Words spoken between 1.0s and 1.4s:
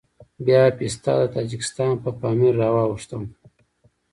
د